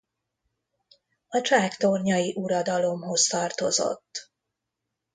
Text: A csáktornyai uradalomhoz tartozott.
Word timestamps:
A 1.27 1.41
csáktornyai 1.41 2.33
uradalomhoz 2.35 3.23
tartozott. 3.23 4.31